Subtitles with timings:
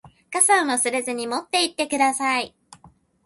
[0.33, 2.55] 傘を忘れずに持って行ってください。